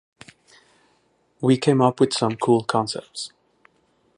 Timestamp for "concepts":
2.63-3.31